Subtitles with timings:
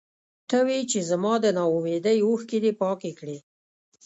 [0.49, 3.37] ته وې چې زما د نا اميدۍ اوښکې دې پاکې کړې.